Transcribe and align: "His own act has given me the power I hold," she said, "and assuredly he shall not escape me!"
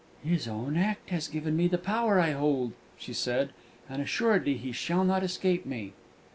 "His 0.23 0.47
own 0.47 0.77
act 0.77 1.11
has 1.11 1.27
given 1.27 1.55
me 1.55 1.67
the 1.67 1.77
power 1.77 2.19
I 2.19 2.31
hold," 2.31 2.71
she 2.97 3.13
said, 3.13 3.51
"and 3.87 4.01
assuredly 4.01 4.55
he 4.57 4.71
shall 4.71 5.03
not 5.03 5.21
escape 5.21 5.63
me!" 5.63 5.93